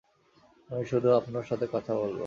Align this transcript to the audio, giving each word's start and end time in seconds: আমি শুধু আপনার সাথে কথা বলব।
আমি 0.69 0.83
শুধু 0.85 1.09
আপনার 1.11 1.43
সাথে 1.43 1.65
কথা 1.73 1.93
বলব। 1.95 2.19